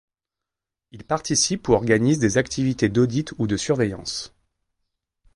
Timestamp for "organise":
1.73-2.17